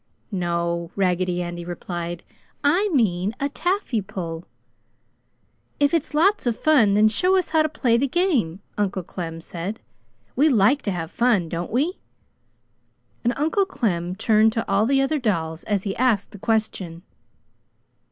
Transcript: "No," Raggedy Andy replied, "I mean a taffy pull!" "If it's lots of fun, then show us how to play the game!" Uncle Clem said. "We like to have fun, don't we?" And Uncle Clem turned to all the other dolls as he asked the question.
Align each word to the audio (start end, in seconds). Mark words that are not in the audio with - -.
"No," 0.31 0.89
Raggedy 0.95 1.43
Andy 1.43 1.63
replied, 1.63 2.23
"I 2.63 2.89
mean 2.89 3.35
a 3.39 3.49
taffy 3.49 4.01
pull!" 4.01 4.45
"If 5.79 5.93
it's 5.93 6.15
lots 6.15 6.47
of 6.47 6.57
fun, 6.57 6.95
then 6.95 7.07
show 7.07 7.37
us 7.37 7.49
how 7.51 7.61
to 7.61 7.69
play 7.69 7.97
the 7.97 8.07
game!" 8.07 8.61
Uncle 8.79 9.03
Clem 9.03 9.41
said. 9.41 9.79
"We 10.35 10.49
like 10.49 10.81
to 10.89 10.91
have 10.91 11.11
fun, 11.11 11.49
don't 11.49 11.69
we?" 11.71 11.99
And 13.23 13.31
Uncle 13.37 13.67
Clem 13.67 14.15
turned 14.15 14.53
to 14.53 14.67
all 14.67 14.87
the 14.87 15.01
other 15.01 15.19
dolls 15.19 15.63
as 15.65 15.83
he 15.83 15.95
asked 15.95 16.31
the 16.31 16.39
question. 16.39 17.03